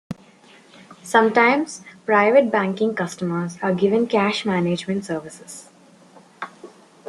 [1.03, 5.69] Sometimes, private banking customers are given cash management services.